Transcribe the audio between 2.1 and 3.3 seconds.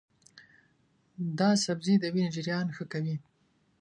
وینې جریان ښه کوي.